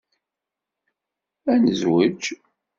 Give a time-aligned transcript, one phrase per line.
[1.51, 2.21] Ad nezwej.